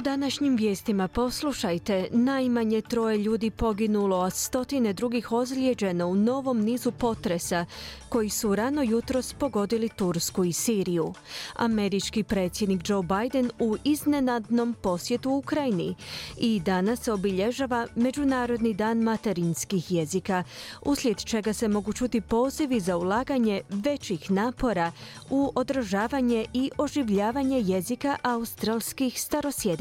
Današnjim 0.00 0.56
vijestima 0.56 1.08
poslušajte, 1.08 2.08
najmanje 2.10 2.80
troje 2.80 3.18
ljudi 3.18 3.50
poginulo, 3.50 4.16
a 4.20 4.30
stotine 4.30 4.92
drugih 4.92 5.32
ozlijeđeno 5.32 6.06
u 6.06 6.14
novom 6.14 6.60
nizu 6.60 6.92
potresa 6.92 7.66
koji 8.08 8.28
su 8.28 8.54
rano 8.54 8.82
jutros 8.82 9.32
pogodili 9.32 9.88
Tursku 9.88 10.44
i 10.44 10.52
Siriju. 10.52 11.14
Američki 11.56 12.22
predsjednik 12.22 12.88
Joe 12.88 13.02
Biden 13.02 13.50
u 13.58 13.76
iznenadnom 13.84 14.74
posjetu 14.82 15.30
Ukrajini 15.30 15.94
i 16.38 16.60
danas 16.60 17.08
obilježava 17.08 17.86
Međunarodni 17.94 18.74
dan 18.74 18.98
materinskih 18.98 19.92
jezika, 19.92 20.44
uslijed 20.82 21.24
čega 21.24 21.52
se 21.52 21.68
mogu 21.68 21.92
čuti 21.92 22.20
pozivi 22.20 22.80
za 22.80 22.96
ulaganje 22.96 23.60
većih 23.68 24.30
napora 24.30 24.92
u 25.30 25.52
održavanje 25.54 26.46
i 26.52 26.70
oživljavanje 26.78 27.60
jezika 27.60 28.16
australskih 28.22 29.20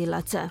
starosjedilaca. 0.09 0.49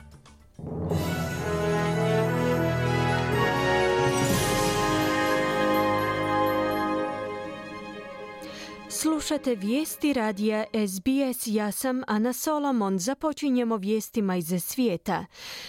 Slušate 9.01 9.55
vijesti 9.55 10.13
radija 10.13 10.65
SBS. 10.89 11.47
Ja 11.47 11.73
sam 11.73 12.03
Ana 12.07 12.33
Solomon. 12.33 12.99
Započinjemo 12.99 13.77
vijestima 13.77 14.37
iz 14.37 14.65
svijeta. 14.65 15.27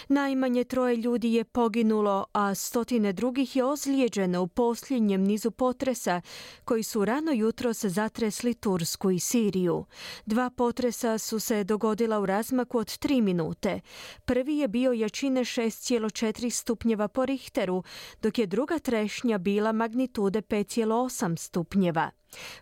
Najmanje 0.08 0.64
troje 0.64 0.96
ljudi 0.96 1.34
je 1.34 1.44
poginulo, 1.44 2.24
a 2.32 2.54
stotine 2.54 3.12
drugih 3.12 3.56
je 3.56 3.64
ozlijeđeno 3.64 4.42
u 4.42 4.46
posljednjem 4.46 5.22
nizu 5.22 5.50
potresa 5.50 6.20
koji 6.64 6.82
su 6.82 7.04
rano 7.04 7.32
jutro 7.32 7.74
se 7.74 7.88
zatresli 7.88 8.54
Tursku 8.54 9.10
i 9.10 9.18
Siriju. 9.18 9.84
Dva 10.26 10.50
potresa 10.50 11.18
su 11.18 11.40
se 11.40 11.64
dogodila 11.64 12.20
u 12.20 12.26
razmaku 12.26 12.78
od 12.78 12.98
tri 12.98 13.20
minute. 13.20 13.80
Prvi 14.24 14.58
je 14.58 14.68
bio 14.68 14.92
jačine 14.92 15.40
6,4 15.40 16.50
stupnjeva 16.50 17.08
po 17.08 17.26
Richteru, 17.26 17.82
dok 18.22 18.38
je 18.38 18.46
druga 18.46 18.78
trešnja 18.78 19.38
bila 19.38 19.72
magnitude 19.72 20.42
5,8 20.42 21.36
stupnjeva. 21.36 22.19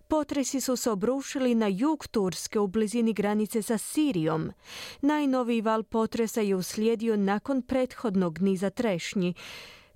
Potresi 0.08 0.61
su 0.61 0.77
se 0.77 0.91
obrušili 0.91 1.55
na 1.55 1.66
jug 1.66 2.06
Turske 2.06 2.58
u 2.58 2.66
blizini 2.66 3.12
granice 3.12 3.62
sa 3.62 3.78
Sirijom. 3.78 4.52
Najnoviji 5.00 5.61
val 5.61 5.83
potresa 5.83 6.41
je 6.41 6.55
uslijedio 6.55 7.16
nakon 7.16 7.62
prethodnog 7.62 8.39
niza 8.39 8.70
trešnji 8.70 9.34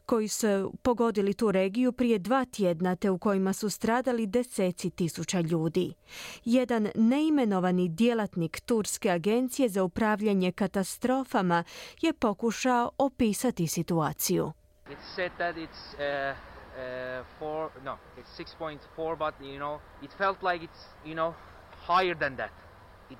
koji 0.06 0.28
su 0.28 0.72
pogodili 0.82 1.34
tu 1.34 1.52
regiju 1.52 1.92
prije 1.92 2.18
dva 2.18 2.44
tjedna 2.44 2.96
te 2.96 3.10
u 3.10 3.18
kojima 3.18 3.52
su 3.52 3.70
stradali 3.70 4.26
deseci 4.26 4.90
tisuća 4.90 5.40
ljudi. 5.40 5.94
Jedan 6.44 6.88
neimenovani 6.94 7.88
djelatnik 7.88 8.60
Turske 8.60 9.10
agencije 9.10 9.68
za 9.68 9.82
upravljanje 9.84 10.52
katastrofama 10.52 11.64
je 12.00 12.12
pokušao 12.12 12.90
opisati 12.98 13.66
situaciju. 13.66 14.52
Uh, 16.76 17.24
four, 17.38 17.70
no, 17.84 17.98
it's 18.16 18.30
6.4, 18.38 19.18
but 19.18 19.34
you 19.40 19.58
know, 19.58 19.80
it 20.02 20.12
felt 20.12 20.42
like 20.42 20.62
it's, 20.62 20.86
you 21.04 21.14
know, 21.14 21.34
higher 21.86 22.14
than 22.14 22.36
that. 22.36 22.50
Uh, 23.12 23.18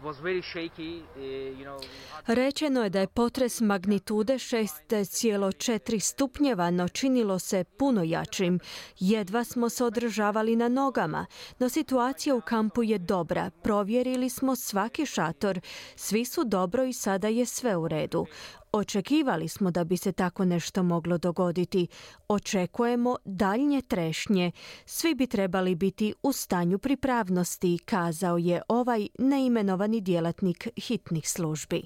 Rečeno 2.27 2.83
je 2.83 2.91
da 2.91 3.01
je 3.01 3.07
potres 3.07 3.61
magnitude 3.61 4.35
6,4 4.35 5.99
stupnjeva, 6.01 6.71
no 6.71 6.89
činilo 6.89 7.39
se 7.39 7.65
puno 7.65 8.03
jačim. 8.03 8.61
Jedva 8.99 9.45
smo 9.45 9.69
se 9.69 9.85
održavali 9.85 10.57
na 10.57 10.69
nogama, 10.69 11.27
no 11.59 11.69
situacija 11.69 12.35
u 12.35 12.41
kampu 12.41 12.83
je 12.83 12.99
dobra. 12.99 13.51
Provjerili 13.63 14.31
smo 14.31 14.57
svaki 14.57 15.07
šator, 15.07 15.61
svi 15.97 16.25
su 16.25 16.45
dobro 16.45 16.85
i 16.85 16.93
sada 16.93 17.29
je 17.29 17.47
sve 17.47 17.77
u 17.77 17.89
redu. 17.89 18.27
Očekivali 18.75 19.49
smo 19.49 19.71
da 19.71 19.85
bi 19.85 19.97
se 19.97 20.13
tako 20.13 20.45
nešto 20.45 20.83
moglo 20.83 21.19
dogoditi. 21.19 21.87
Očekujemo 22.29 23.17
daljnje 23.25 23.83
trešnje. 23.83 24.53
Svi 24.87 25.15
bi 25.15 25.27
trebali 25.27 25.75
biti 25.75 26.15
u 26.23 26.33
stanju 26.33 26.79
pripravnosti, 26.79 27.79
kazao 27.85 28.39
je 28.39 28.63
ovaj 28.69 29.09
neimenovani 29.19 30.01
djelatnik 30.01 30.69
hitnih 30.77 31.29
službi. 31.29 31.83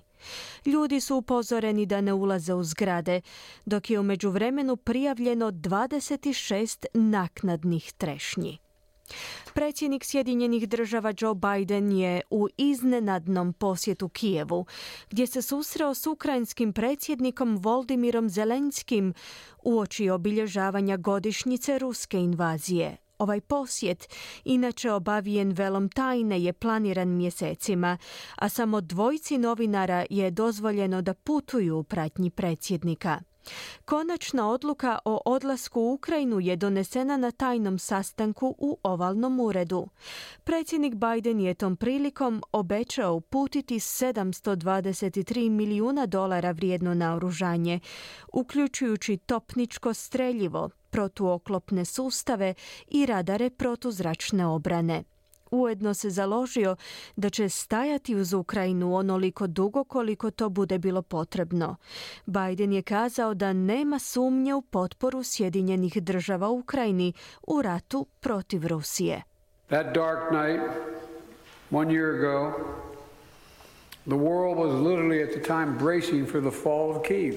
Ljudi 0.66 1.00
su 1.00 1.16
upozoreni 1.16 1.87
da 1.87 2.00
ne 2.00 2.12
ulaze 2.12 2.55
u 2.55 2.65
zgrade, 2.65 3.21
dok 3.65 3.91
je 3.91 4.00
u 4.00 4.03
međuvremenu 4.03 4.77
prijavljeno 4.77 5.50
26 5.50 6.87
naknadnih 6.94 7.93
trešnji. 7.93 8.59
Predsjednik 9.55 10.05
Sjedinjenih 10.05 10.69
država 10.69 11.12
Joe 11.19 11.34
Biden 11.34 11.93
je 11.93 12.21
u 12.31 12.49
iznenadnom 12.56 13.53
posjetu 13.53 14.09
Kijevu, 14.09 14.67
gdje 15.11 15.27
se 15.27 15.43
susreo 15.43 15.94
s 15.94 16.06
ukrajinskim 16.06 16.72
predsjednikom 16.72 17.56
Voldimirom 17.56 18.28
Zelenskim 18.28 19.15
uoči 19.62 20.11
obilježavanja 20.11 20.97
godišnjice 20.97 21.78
ruske 21.78 22.19
invazije. 22.19 22.97
Ovaj 23.19 23.41
posjet, 23.41 24.09
inače 24.45 24.93
obavijen 24.93 25.53
velom 25.53 25.89
tajne, 25.89 26.41
je 26.41 26.53
planiran 26.53 27.09
mjesecima, 27.09 27.99
a 28.37 28.49
samo 28.49 28.81
dvojci 28.81 29.39
novinara 29.39 30.05
je 30.11 30.31
dozvoljeno 30.31 31.03
da 31.03 31.15
putuju 31.15 31.78
u 31.78 31.83
pratnji 31.83 32.31
predsjednika. 32.31 33.21
Konačna 33.84 34.51
odluka 34.51 34.99
o 35.05 35.21
odlasku 35.25 35.81
u 35.81 35.93
Ukrajinu 35.93 36.41
je 36.41 36.57
donesena 36.57 37.17
na 37.17 37.31
tajnom 37.31 37.79
sastanku 37.79 38.55
u 38.59 38.79
ovalnom 38.83 39.41
uredu. 39.41 39.89
Predsjednik 40.45 40.95
Biden 40.95 41.41
je 41.41 41.55
tom 41.55 41.77
prilikom 41.77 42.43
obećao 42.53 43.15
uputiti 43.15 43.75
723 43.75 45.51
milijuna 45.51 46.07
dolara 46.07 46.51
vrijedno 46.51 46.95
naoružanje, 46.95 47.81
uključujući 48.33 49.17
topničko 49.17 49.95
streljivo, 49.95 50.71
protuoklopne 50.91 51.84
sustave 51.84 52.55
i 52.89 53.07
radare 53.07 53.51
protuzračne 53.51 54.47
obrane. 54.47 55.05
Ujedno 55.51 55.95
se 55.95 56.11
založio 56.11 56.77
da 57.17 57.31
će 57.31 57.49
stajati 57.49 58.15
uz 58.15 58.33
Ukrajinu 58.33 58.95
onoliko 58.97 59.47
dugo 59.47 59.84
koliko 59.84 60.31
to 60.31 60.49
bude 60.49 60.79
bilo 60.79 61.03
potrebno. 61.03 61.77
Biden 62.27 62.73
je 62.73 62.83
kazao 62.83 63.34
da 63.34 63.53
nema 63.53 63.99
sumnje 63.99 64.55
u 64.55 64.62
potporu 64.62 65.23
Sjedinjenih 65.23 66.03
država 66.03 66.49
Ukrajini 66.49 67.12
u 67.47 67.62
ratu 67.62 68.07
protiv 68.21 68.67
Rusije. 68.67 69.23
That 69.69 69.87
dark 69.95 70.31
night, 70.33 70.62
one 71.71 71.91
year 71.91 72.19
ago, 72.19 72.53
the 74.05 74.17
world 74.17 74.57
was 74.57 74.73
literally 74.83 75.23
at 75.23 75.31
the 75.31 75.43
time 75.43 75.78
bracing 75.78 76.27
for 76.28 76.41
the 76.41 76.63
fall 76.63 76.91
of 76.91 77.03
Kiev. 77.07 77.34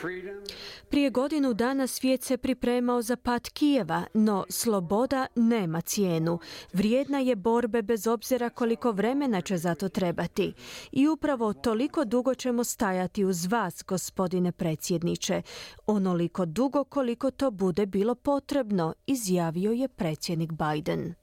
Freedom 0.00 0.40
prije 0.90 1.10
godinu 1.10 1.54
dana 1.54 1.86
svijet 1.86 2.22
se 2.22 2.36
pripremao 2.36 3.02
za 3.02 3.16
pad 3.16 3.48
Kijeva, 3.48 4.04
no 4.14 4.44
sloboda 4.48 5.26
nema 5.36 5.80
cijenu. 5.80 6.38
Vrijedna 6.72 7.18
je 7.18 7.36
borbe 7.36 7.82
bez 7.82 8.06
obzira 8.06 8.50
koliko 8.50 8.92
vremena 8.92 9.40
će 9.40 9.56
za 9.56 9.74
to 9.74 9.88
trebati. 9.88 10.52
I 10.92 11.08
upravo 11.08 11.52
toliko 11.52 12.04
dugo 12.04 12.34
ćemo 12.34 12.64
stajati 12.64 13.24
uz 13.24 13.46
vas, 13.46 13.84
gospodine 13.86 14.52
predsjedniče. 14.52 15.42
Onoliko 15.86 16.46
dugo 16.46 16.84
koliko 16.84 17.30
to 17.30 17.50
bude 17.50 17.86
bilo 17.86 18.14
potrebno, 18.14 18.94
izjavio 19.06 19.72
je 19.72 19.88
predsjednik 19.88 20.50
Biden. 20.52 21.19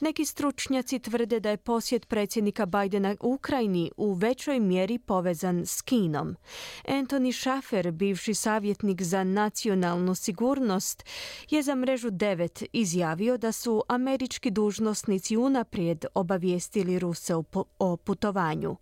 Neki 0.00 0.24
stručnjaci 0.24 0.98
tvrde 0.98 1.40
da 1.40 1.50
je 1.50 1.56
posjet 1.56 2.08
predsjednika 2.08 2.66
Bidena 2.66 3.16
u 3.20 3.36
Ukrajini 3.36 3.90
u 3.96 4.12
većoj 4.12 4.60
mjeri 4.60 4.98
povezan 4.98 5.66
s 5.66 5.82
Kinom. 5.82 6.36
Anthony 6.84 7.32
Schaffer, 7.40 7.90
bivši 7.90 8.34
savjetnik 8.34 9.02
za 9.02 9.24
nacionalnu 9.24 10.14
sigurnost, 10.14 11.04
je 11.50 11.62
za 11.62 11.74
mrežu 11.74 12.10
9 12.10 12.66
izjavio 12.72 13.36
da 13.36 13.52
su 13.52 13.82
američki 13.88 14.50
dužnosnici 14.50 15.36
unaprijed 15.36 16.04
obavijestili 16.14 16.98
Ruse 16.98 17.34
o 17.78 17.96
putovanju. 17.96 18.76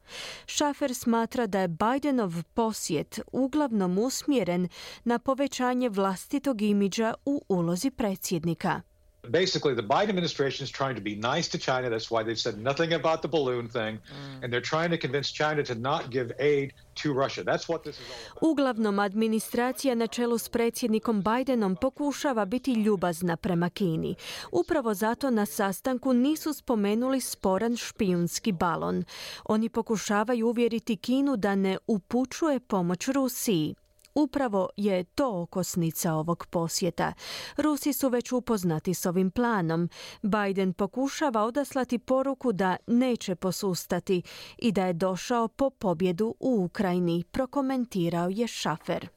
Schaffer 0.46 0.94
smatra 0.94 1.46
da 1.46 1.60
je 1.60 1.68
Bidenov 1.68 2.42
posjet 2.54 3.20
uglavnom 3.32 3.98
usmjeren 3.98 4.68
na 5.04 5.18
povećanje 5.18 5.88
vlastitog 5.88 6.62
imidža 6.62 7.14
u 7.24 7.42
ulozi 7.48 7.90
predsjednika. 7.90 8.93
Basically 9.30 9.74
the 9.74 9.82
Biden 9.82 10.08
administration 10.08 10.64
is 10.64 10.70
trying 10.70 10.94
to 10.94 11.00
be 11.00 11.14
nice 11.14 11.48
to 11.48 11.58
China. 11.58 11.90
That's 11.90 12.10
why 12.10 12.22
they've 12.24 12.38
said 12.38 12.58
nothing 12.58 12.92
about 12.92 13.22
the 13.22 13.28
balloon 13.28 13.68
thing. 13.68 13.98
Mm. 13.98 14.42
And 14.42 14.52
they're 14.52 14.68
trying 14.74 14.90
to 14.90 14.98
convince 14.98 15.28
China 15.32 15.62
to 15.62 15.74
not 15.74 16.10
give 16.10 16.32
aid 16.38 16.72
to 16.94 17.12
Russia. 17.12 17.42
That's 17.44 17.68
what 17.68 17.82
this 17.84 17.94
is 17.94 18.06
all 18.06 18.16
about. 18.30 18.42
Uglavnom 18.42 18.98
administracija 18.98 19.94
na 19.94 20.06
čelu 20.06 20.38
s 20.38 20.48
predsjednikom 20.48 21.22
Bidenom 21.22 21.76
pokušava 21.76 22.44
biti 22.44 22.72
ljubazna 22.72 23.36
prema 23.36 23.70
Kini. 23.70 24.14
Upravo 24.52 24.94
zato 24.94 25.30
na 25.30 25.46
sastanku 25.46 26.12
nisu 26.12 26.52
spomenuli 26.52 27.20
sporan 27.20 27.76
špijunski 27.76 28.52
balon. 28.52 29.04
Oni 29.44 29.68
pokušavaju 29.68 30.48
uvjeriti 30.48 30.96
Kinu 30.96 31.36
da 31.36 31.54
ne 31.54 31.78
upućuje 31.86 32.60
pomoć 32.60 33.08
Rusiji. 33.08 33.74
Upravo 34.14 34.68
je 34.76 35.04
to 35.04 35.42
okosnica 35.42 36.14
ovog 36.14 36.46
posjeta. 36.46 37.12
Rusi 37.56 37.92
su 37.92 38.08
već 38.08 38.32
upoznati 38.32 38.94
s 38.94 39.06
ovim 39.06 39.30
planom. 39.30 39.88
Biden 40.22 40.72
pokušava 40.72 41.42
odaslati 41.42 41.98
poruku 41.98 42.52
da 42.52 42.76
neće 42.86 43.34
posustati 43.34 44.22
i 44.58 44.72
da 44.72 44.86
je 44.86 44.92
došao 44.92 45.48
po 45.48 45.70
pobjedu 45.70 46.34
u 46.40 46.64
Ukrajini, 46.64 47.24
prokomentirao 47.30 48.28
je 48.28 48.46
Šafer. 48.46 49.08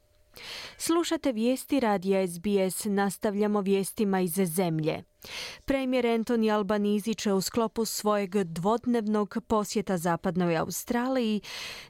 Slušate 0.77 1.31
vijesti 1.31 1.79
radija 1.79 2.27
SBS, 2.27 2.85
nastavljamo 2.85 3.61
vijestima 3.61 4.21
iz 4.21 4.33
zemlje. 4.33 5.03
Premijer 5.65 6.05
Anthony 6.05 6.55
Albanizi 6.55 7.15
će 7.15 7.33
u 7.33 7.41
sklopu 7.41 7.85
svojeg 7.85 8.43
dvodnevnog 8.43 9.37
posjeta 9.47 9.97
zapadnoj 9.97 10.57
Australiji 10.57 11.41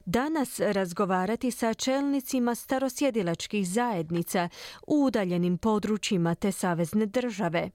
danas 0.06 0.59
razgovarati 0.59 1.51
sa 1.51 1.74
čelnicima 1.74 2.56
starosjedilačkih 2.56 3.69
zajednica 3.69 4.50
u 4.88 5.03
udaljenim 5.03 5.57
područjima 5.57 6.35
te 6.35 6.51
savezne 6.51 7.06
države. 7.06 7.69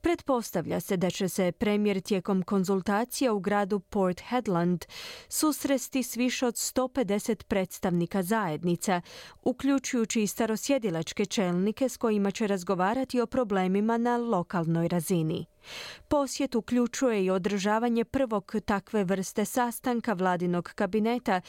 Pretpostavlja 0.00 0.80
se 0.80 0.96
da 0.96 1.10
će 1.10 1.28
se 1.28 1.52
premijer 1.52 2.00
tijekom 2.00 2.42
konzultacija 2.42 3.32
u 3.32 3.40
gradu 3.40 3.80
Port 3.80 4.20
Hedland 4.20 4.84
susresti 5.28 6.02
s 6.02 6.16
više 6.16 6.46
od 6.46 6.54
150 6.54 7.42
predstavnika 7.44 8.22
zajednica, 8.22 9.00
uključujući 9.42 10.22
i 10.22 10.26
starosjedilačke 10.26 11.26
čelnike 11.26 11.88
s 11.88 11.96
kojima 11.96 12.30
će 12.30 12.46
razgovarati 12.46 13.20
o 13.20 13.26
problemima 13.26 13.98
na 13.98 14.16
lokalnoj 14.16 14.88
kaskazini. 14.90 15.48
Posjet 16.08 16.54
uključuje 16.54 17.24
i 17.24 17.30
održavanje 17.30 18.04
prvog 18.04 18.54
takve 18.64 19.04
vrste 19.04 19.44
sastanka 19.44 20.12
vladinog 20.12 20.72
kabineta 20.74 21.40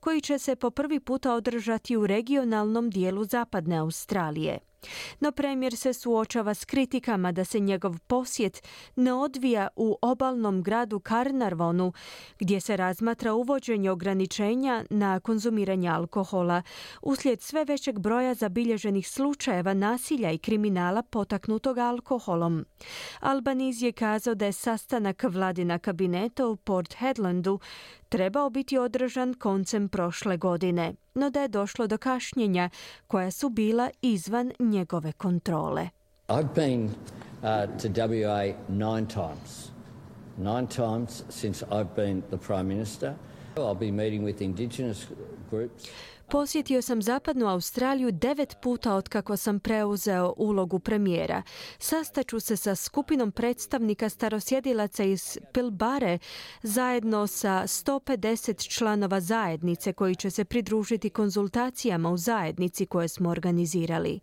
koji 0.00 0.20
će 0.20 0.38
se 0.38 0.56
po 0.56 0.70
prvi 0.70 1.00
puta 1.00 1.34
održati 1.34 1.96
u 1.96 2.06
regionalnom 2.06 2.90
dijelu 2.90 3.24
zapadne 3.24 3.76
Australije. 3.76 4.58
No 5.20 5.32
premijer 5.32 5.76
se 5.76 5.92
suočava 5.92 6.54
s 6.54 6.64
kritikama 6.64 7.32
da 7.32 7.44
se 7.44 7.60
njegov 7.60 7.98
posjet 8.06 8.68
ne 8.96 9.12
odvija 9.12 9.68
u 9.76 9.98
obalnom 10.02 10.62
gradu 10.62 11.00
Karnarvonu, 11.00 11.92
gdje 12.38 12.60
se 12.60 12.76
razmatra 12.76 13.34
uvođenje 13.34 13.90
ograničenja 13.90 14.84
na 14.90 15.20
konzumiranje 15.20 15.88
alkohola 15.88 16.62
uslijed 17.02 17.42
sve 17.42 17.64
većeg 17.64 17.98
broja 17.98 18.34
zabilježenih 18.34 19.08
slučajeva 19.08 19.74
nasilja 19.74 20.30
i 20.30 20.38
kriminala 20.38 21.02
potaknutog 21.02 21.78
alkoholom. 21.78 22.64
Albaniz 23.60 23.82
je 23.82 23.92
kazao 23.92 24.34
da 24.34 24.46
je 24.46 24.52
sastanak 24.52 25.22
vladina 25.22 25.78
kabineta 25.78 26.46
u 26.46 26.56
Port 26.56 26.94
Hedlandu 26.94 27.58
trebao 28.08 28.50
biti 28.50 28.78
održan 28.78 29.34
koncem 29.34 29.88
prošle 29.88 30.36
godine, 30.36 30.94
no 31.14 31.30
da 31.30 31.42
je 31.42 31.48
došlo 31.48 31.86
do 31.86 31.98
kašnjenja 31.98 32.70
koja 33.06 33.30
su 33.30 33.48
bila 33.48 33.90
izvan 34.02 34.52
njegove 34.58 35.12
kontrole. 35.12 35.88
I've 36.28 36.54
been 36.54 36.84
uh, 36.84 36.90
to 37.82 37.88
WA 37.88 38.54
nine 38.68 39.06
times. 39.08 39.70
Nine 40.38 40.66
times 40.66 41.22
since 41.28 41.64
I've 41.70 41.94
been 41.96 42.22
the 42.30 42.38
Prime 42.38 42.68
Minister. 42.68 43.14
I'll 43.56 43.78
be 43.78 43.92
meeting 43.92 44.24
with 44.24 44.42
indigenous 44.42 45.06
groups. 45.50 45.84
Posjetio 46.30 46.82
sam 46.82 47.02
zapadnu 47.02 47.46
Australiju 47.46 48.12
devet 48.12 48.56
puta 48.62 48.94
otkako 48.94 49.36
sam 49.36 49.60
preuzeo 49.60 50.34
ulogu 50.36 50.78
premijera. 50.78 51.42
Sastaću 51.78 52.40
se 52.40 52.56
sa 52.56 52.74
skupinom 52.74 53.32
predstavnika 53.32 54.08
starosjedilaca 54.08 55.04
iz 55.04 55.38
Pilbare 55.52 56.18
zajedno 56.62 57.26
sa 57.26 57.62
150 57.66 58.68
članova 58.68 59.20
zajednice 59.20 59.92
koji 59.92 60.14
će 60.14 60.30
se 60.30 60.44
pridružiti 60.44 61.10
konzultacijama 61.10 62.10
u 62.10 62.16
zajednici 62.16 62.86
koje 62.86 63.08
smo 63.08 63.30
organizirali. 63.30 64.20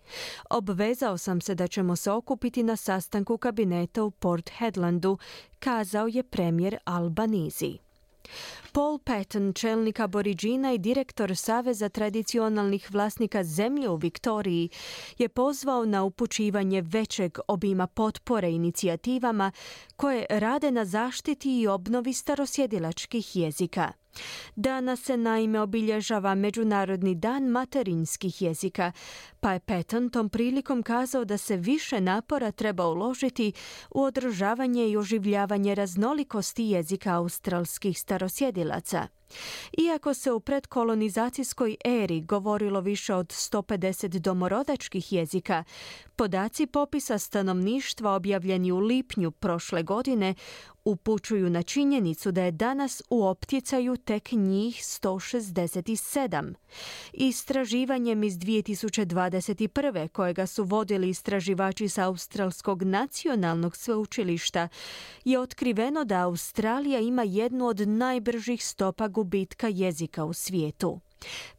Obvezao 0.49 1.17
sam 1.17 1.41
se 1.41 1.55
da 1.55 1.67
ćemo 1.67 1.95
se 1.95 2.11
okupiti 2.11 2.63
na 2.63 2.75
sastanku 2.75 3.37
kabineta 3.37 4.03
u 4.03 4.11
Port 4.11 4.49
Hedlandu, 4.49 5.17
kazao 5.59 6.07
je 6.07 6.23
premijer 6.23 6.77
Albanizi. 6.85 7.86
Paul 8.71 8.99
Patton, 8.99 9.53
čelnik 9.53 9.99
aboriđina 9.99 10.73
i 10.73 10.77
direktor 10.77 11.35
Saveza 11.35 11.89
tradicionalnih 11.89 12.91
vlasnika 12.91 13.43
zemlje 13.43 13.89
u 13.89 13.95
Viktoriji, 13.95 14.69
je 15.17 15.29
pozvao 15.29 15.85
na 15.85 16.03
upućivanje 16.03 16.81
većeg 16.81 17.37
obima 17.47 17.87
potpore 17.87 18.51
inicijativama 18.51 19.51
koje 19.95 20.25
rade 20.29 20.71
na 20.71 20.85
zaštiti 20.85 21.59
i 21.59 21.67
obnovi 21.67 22.13
starosjedilačkih 22.13 23.35
jezika. 23.35 23.91
Danas 24.55 25.01
se 25.01 25.17
naime 25.17 25.59
obilježava 25.59 26.35
Međunarodni 26.35 27.15
dan 27.15 27.43
materinskih 27.43 28.41
jezika, 28.41 28.91
pa 29.39 29.53
je 29.53 29.59
Patton 29.59 30.09
tom 30.09 30.29
prilikom 30.29 30.83
kazao 30.83 31.25
da 31.25 31.37
se 31.37 31.57
više 31.57 32.01
napora 32.01 32.51
treba 32.51 32.87
uložiti 32.87 33.53
u 33.91 34.03
održavanje 34.03 34.89
i 34.89 34.97
oživljavanje 34.97 35.75
raznolikosti 35.75 36.63
jezika 36.63 37.13
australskih 37.13 37.99
starosjedilaca. 37.99 39.07
Iako 39.77 40.13
se 40.13 40.31
u 40.31 40.39
predkolonizacijskoj 40.39 41.75
eri 41.85 42.21
govorilo 42.21 42.81
više 42.81 43.13
od 43.13 43.27
150 43.27 44.19
domorodačkih 44.19 45.13
jezika, 45.13 45.63
podaci 46.15 46.65
popisa 46.65 47.17
stanovništva 47.17 48.15
objavljeni 48.15 48.71
u 48.71 48.79
lipnju 48.79 49.31
prošle 49.31 49.83
godine 49.83 50.35
upućuju 50.87 51.49
na 51.49 51.63
činjenicu 51.63 52.31
da 52.31 52.43
je 52.43 52.51
danas 52.51 53.01
u 53.09 53.27
opticaju 53.27 53.97
tek 53.97 54.31
njih 54.31 54.75
167. 54.75 56.53
Istraživanjem 57.13 58.23
iz 58.23 58.33
2021. 58.33 60.07
kojega 60.07 60.47
su 60.47 60.63
vodili 60.63 61.09
istraživači 61.09 61.89
sa 61.89 62.05
Australskog 62.05 62.83
nacionalnog 62.83 63.75
sveučilišta 63.75 64.67
je 65.25 65.39
otkriveno 65.39 66.03
da 66.03 66.23
Australija 66.23 66.99
ima 66.99 67.23
jednu 67.23 67.65
od 67.65 67.87
najbržih 67.87 68.65
stopa 68.65 69.07
gubitka 69.17 69.67
jezika 69.67 70.25
u 70.25 70.33
svijetu. 70.33 70.99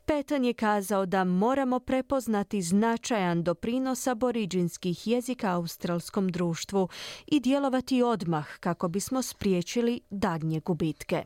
Petan 0.07 0.45
je 0.45 0.53
kazao 0.53 1.07
da 1.07 1.25
moramo 1.25 1.81
prepoznati 1.81 2.63
značajan 2.63 3.43
doprinos 3.43 4.07
aboriđinskih 4.07 5.07
jezika 5.07 5.53
australskom 5.53 6.29
društvu 6.29 6.89
i 7.27 7.41
djelovati 7.41 8.03
odmah 8.03 8.47
kako 8.61 8.89
bismo 8.89 9.23
spriječili 9.23 10.01
dagnje 10.11 10.61
gubitke. 10.61 11.25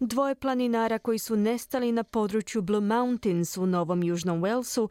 Dvoje 0.00 0.34
planinara 0.34 0.98
koji 0.98 1.18
su 1.18 1.36
nestali 1.36 1.92
na 1.92 2.02
području 2.04 2.62
Blue 2.62 2.80
Mountains 2.80 3.56
u 3.56 3.66
Novom 3.66 4.02
Južnom 4.02 4.40
Walesu 4.40 4.88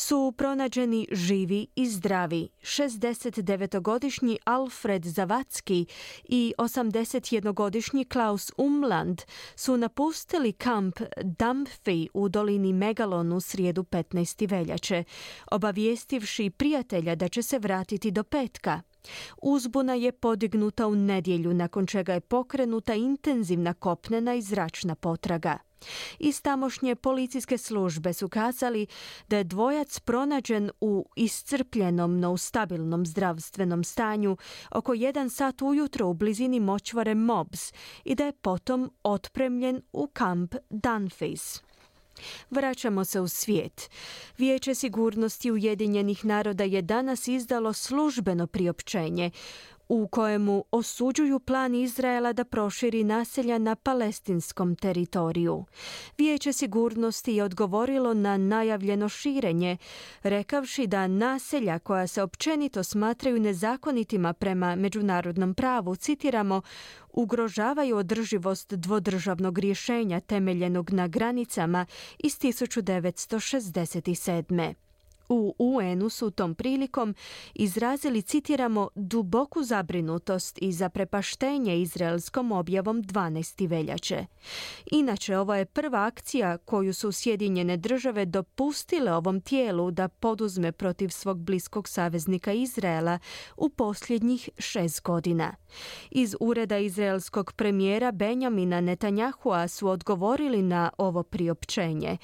su 0.00 0.32
pronađeni 0.36 1.06
živi 1.12 1.66
i 1.74 1.86
zdravi. 1.86 2.48
69-godišnji 2.62 4.38
Alfred 4.44 5.04
Zavacki 5.04 5.86
i 6.24 6.54
81-godišnji 6.58 8.04
Klaus 8.04 8.52
Umland 8.56 9.22
su 9.56 9.76
napustili 9.76 10.52
kamp 10.52 11.00
Dampfi 11.22 12.08
u 12.14 12.28
dolini 12.28 12.72
Megalon 12.72 13.32
u 13.32 13.40
srijedu 13.40 13.82
15. 13.82 14.50
veljače, 14.50 15.04
obavijestivši 15.50 16.50
prijatelja 16.50 17.14
da 17.14 17.28
će 17.28 17.42
se 17.42 17.58
vratiti 17.58 18.10
do 18.10 18.24
petka. 18.24 18.80
Uzbuna 19.42 19.94
je 19.94 20.12
podignuta 20.12 20.86
u 20.86 20.94
nedjelju 20.94 21.54
nakon 21.54 21.86
čega 21.86 22.14
je 22.14 22.20
pokrenuta 22.20 22.94
intenzivna 22.94 23.74
kopnena 23.74 24.34
i 24.34 24.42
zračna 24.42 24.94
potraga. 24.94 25.69
Iz 26.18 26.42
tamošnje 26.42 26.94
policijske 26.96 27.58
službe 27.58 28.12
su 28.12 28.28
kazali 28.28 28.86
da 29.28 29.36
je 29.36 29.44
dvojac 29.44 30.00
pronađen 30.00 30.70
u 30.80 31.06
iscrpljenom, 31.16 32.20
no 32.20 32.32
u 32.32 32.36
stabilnom 32.36 33.06
zdravstvenom 33.06 33.84
stanju 33.84 34.36
oko 34.70 34.94
jedan 34.94 35.30
sat 35.30 35.62
ujutro 35.62 36.06
u 36.06 36.14
blizini 36.14 36.60
močvare 36.60 37.14
Mobs 37.14 37.72
i 38.04 38.14
da 38.14 38.24
je 38.24 38.32
potom 38.32 38.90
otpremljen 39.02 39.82
u 39.92 40.06
kamp 40.06 40.54
Dunface. 40.70 41.60
Vraćamo 42.50 43.04
se 43.04 43.20
u 43.20 43.28
svijet. 43.28 43.90
Vijeće 44.38 44.74
sigurnosti 44.74 45.50
Ujedinjenih 45.50 46.24
naroda 46.24 46.64
je 46.64 46.82
danas 46.82 47.28
izdalo 47.28 47.72
službeno 47.72 48.46
priopćenje 48.46 49.30
u 49.90 50.08
kojemu 50.08 50.64
osuđuju 50.70 51.40
plan 51.40 51.74
Izraela 51.74 52.32
da 52.32 52.44
proširi 52.44 53.04
naselja 53.04 53.58
na 53.58 53.74
palestinskom 53.74 54.76
teritoriju. 54.76 55.64
Vijeće 56.18 56.52
sigurnosti 56.52 57.34
je 57.34 57.44
odgovorilo 57.44 58.14
na 58.14 58.36
najavljeno 58.36 59.08
širenje, 59.08 59.76
rekavši 60.22 60.86
da 60.86 61.06
naselja 61.06 61.78
koja 61.78 62.06
se 62.06 62.22
općenito 62.22 62.84
smatraju 62.84 63.40
nezakonitima 63.40 64.32
prema 64.32 64.76
međunarodnom 64.76 65.54
pravu, 65.54 65.96
citiramo, 65.96 66.62
ugrožavaju 67.12 67.96
održivost 67.96 68.74
dvodržavnog 68.74 69.58
rješenja 69.58 70.20
temeljenog 70.20 70.90
na 70.90 71.08
granicama 71.08 71.86
iz 72.18 72.38
1967. 72.38 74.89
U 75.32 75.54
UN-u 75.58 76.08
su 76.08 76.30
tom 76.30 76.54
prilikom 76.54 77.14
izrazili, 77.54 78.22
citiramo, 78.22 78.88
duboku 78.94 79.62
zabrinutost 79.62 80.58
i 80.62 80.72
zaprepaštenje 80.72 81.80
izraelskom 81.80 82.52
objavom 82.52 83.02
12. 83.02 83.68
veljače. 83.68 84.26
Inače, 84.92 85.38
ovo 85.38 85.54
je 85.54 85.64
prva 85.64 86.04
akcija 86.04 86.58
koju 86.58 86.94
su 86.94 87.12
Sjedinjene 87.12 87.76
države 87.76 88.24
dopustile 88.24 89.12
ovom 89.12 89.40
tijelu 89.40 89.90
da 89.90 90.08
poduzme 90.08 90.72
protiv 90.72 91.08
svog 91.08 91.38
bliskog 91.38 91.88
saveznika 91.88 92.52
Izraela 92.52 93.18
u 93.56 93.68
posljednjih 93.68 94.48
šest 94.58 95.02
godina. 95.02 95.54
Iz 96.10 96.36
ureda 96.40 96.78
izraelskog 96.78 97.52
premijera 97.52 98.12
Benjamina 98.12 98.80
Netanjahua 98.80 99.68
su 99.68 99.88
odgovorili 99.88 100.62
na 100.62 100.90
ovo 100.98 101.22
priopćenje 101.22 102.18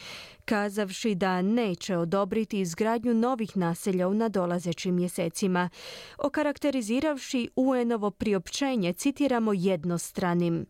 kazavši 0.46 1.14
da 1.14 1.42
neće 1.42 1.96
odobriti 1.96 2.60
izgradnju 2.60 2.95
novih 3.04 3.56
naselja 3.56 4.08
u 4.08 4.14
nadolazećim 4.14 4.94
mjesecima. 4.94 5.70
Okarakteriziravši 6.18 7.48
UN-ovo 7.56 8.10
priopćenje, 8.10 8.92
citiramo 8.92 9.52
jednostranim. 9.52 10.66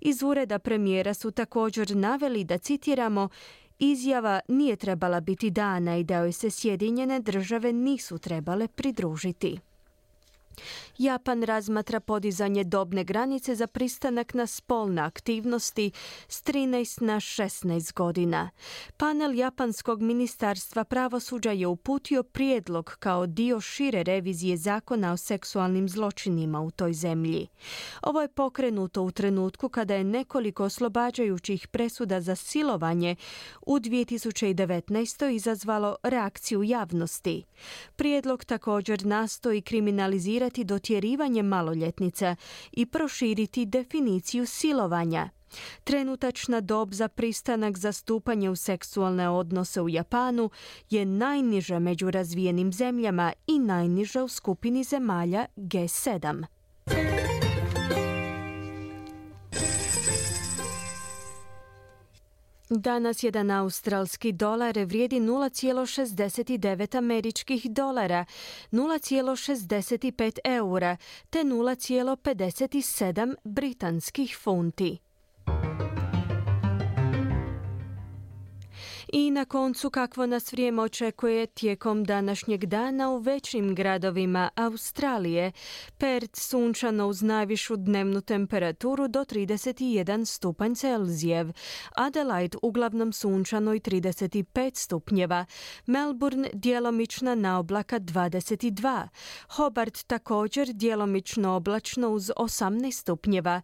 Iz 0.00 0.22
ureda 0.22 0.58
premijera 0.58 1.14
su 1.14 1.30
također 1.30 1.96
naveli 1.96 2.44
da 2.44 2.58
citiramo 2.58 3.28
Izjava 3.82 4.40
nije 4.48 4.76
trebala 4.76 5.20
biti 5.20 5.50
dana 5.50 5.96
i 5.96 6.04
da 6.04 6.16
joj 6.16 6.32
se 6.32 6.50
Sjedinjene 6.50 7.20
države 7.20 7.72
nisu 7.72 8.18
trebale 8.18 8.68
pridružiti. 8.68 9.58
Japan 10.98 11.42
razmatra 11.42 12.00
podizanje 12.00 12.64
dobne 12.64 13.04
granice 13.04 13.54
za 13.54 13.66
pristanak 13.66 14.34
na 14.34 14.46
spolne 14.46 15.02
aktivnosti 15.02 15.90
s 16.28 16.44
13 16.44 17.02
na 17.02 17.16
16 17.16 17.92
godina. 17.94 18.50
Panel 18.96 19.34
Japanskog 19.34 20.02
ministarstva 20.02 20.84
pravosuđa 20.84 21.50
je 21.50 21.66
uputio 21.66 22.22
prijedlog 22.22 22.96
kao 22.98 23.26
dio 23.26 23.60
šire 23.60 24.02
revizije 24.02 24.56
zakona 24.56 25.12
o 25.12 25.16
seksualnim 25.16 25.88
zločinima 25.88 26.60
u 26.60 26.70
toj 26.70 26.92
zemlji. 26.92 27.48
Ovo 28.02 28.22
je 28.22 28.28
pokrenuto 28.28 29.02
u 29.02 29.10
trenutku 29.10 29.68
kada 29.68 29.94
je 29.94 30.04
nekoliko 30.04 30.64
oslobađajućih 30.64 31.68
presuda 31.68 32.20
za 32.20 32.36
silovanje 32.36 33.16
u 33.66 33.78
2019. 33.78 35.30
izazvalo 35.30 35.96
reakciju 36.02 36.62
javnosti. 36.62 37.44
Prijedlog 37.96 38.44
također 38.44 39.06
nastoji 39.06 39.62
kriminalizirati 39.62 40.39
do 40.64 40.80
protjerivanje 40.80 41.42
maloljetnica 41.42 42.36
i 42.72 42.86
proširiti 42.86 43.66
definiciju 43.66 44.46
silovanja. 44.46 45.30
Trenutačna 45.84 46.60
dob 46.60 46.94
za 46.94 47.08
pristanak 47.08 47.78
za 47.78 47.92
stupanje 47.92 48.50
u 48.50 48.56
seksualne 48.56 49.28
odnose 49.28 49.80
u 49.80 49.88
Japanu 49.88 50.50
je 50.90 51.04
najniža 51.04 51.78
među 51.78 52.10
razvijenim 52.10 52.72
zemljama 52.72 53.32
i 53.46 53.58
najniža 53.58 54.24
u 54.24 54.28
skupini 54.28 54.84
zemalja 54.84 55.46
G7. 55.56 56.44
Danas 62.72 63.22
jedan 63.22 63.50
australski 63.50 64.32
dolar 64.32 64.78
vrijedi 64.78 65.20
0,69 65.20 66.98
američkih 66.98 67.70
dolara, 67.70 68.24
0,65 68.72 70.38
eura 70.44 70.96
te 71.30 71.38
0,57 71.38 73.34
britanskih 73.44 74.36
funti. 74.42 74.98
I 79.12 79.30
na 79.30 79.44
koncu 79.44 79.90
kakvo 79.90 80.26
nas 80.26 80.52
vrijeme 80.52 80.82
očekuje 80.82 81.46
tijekom 81.46 82.04
današnjeg 82.04 82.66
dana 82.66 83.10
u 83.10 83.18
većim 83.18 83.74
gradovima 83.74 84.50
Australije. 84.54 85.52
Perth 85.98 86.40
sunčano 86.40 87.06
uz 87.06 87.22
najvišu 87.22 87.76
dnevnu 87.76 88.20
temperaturu 88.20 89.08
do 89.08 89.20
31 89.20 90.24
stupanj 90.24 90.74
Celzijev. 90.74 91.52
Adelaide 91.94 92.58
uglavnom 92.62 93.12
sunčano 93.12 93.74
i 93.74 93.80
35 93.80 94.74
stupnjeva. 94.74 95.44
Melbourne 95.86 96.50
djelomična 96.52 97.34
na 97.34 97.58
oblaka 97.58 98.00
22. 98.00 99.08
Hobart 99.48 100.06
također 100.06 100.72
djelomično 100.72 101.52
oblačno 101.52 102.08
uz 102.08 102.30
18 102.36 102.92
stupnjeva. 102.92 103.60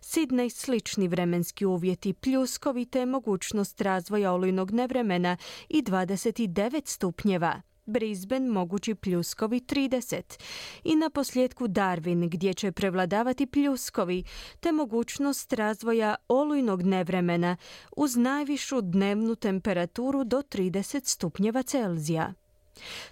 Sidney 0.00 0.50
slični 0.50 1.08
vremenski 1.08 1.64
uvjeti 1.66 2.12
pljuskovite 2.12 3.06
mogućnost 3.06 3.80
razvoja 3.80 4.32
olujnog 4.32 4.70
nevremena 4.70 5.36
i 5.68 5.82
29 5.82 6.86
stupnjeva. 6.86 7.62
Brisbane 7.86 8.50
mogući 8.50 8.94
pljuskovi 8.94 9.60
30 9.60 10.40
i 10.84 10.96
na 10.96 11.10
posljedku 11.10 11.68
Darwin 11.68 12.28
gdje 12.28 12.54
će 12.54 12.72
prevladavati 12.72 13.46
pljuskovi 13.46 14.24
te 14.60 14.72
mogućnost 14.72 15.52
razvoja 15.52 16.14
olujnog 16.28 16.82
nevremena 16.82 17.56
uz 17.96 18.16
najvišu 18.16 18.80
dnevnu 18.80 19.34
temperaturu 19.34 20.24
do 20.24 20.42
30 20.42 21.00
stupnjeva 21.04 21.62
Celzija. 21.62 22.34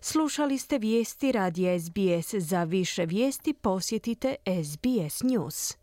Slušali 0.01 0.59
ste 0.59 0.79
vijesti 0.79 1.33
radija 1.33 1.81
SBS. 1.81 2.35
Za 2.35 2.65
više 2.65 3.05
vijesti 3.05 3.53
posjetite 3.53 4.37
SBS 4.65 5.23
News. 5.23 5.77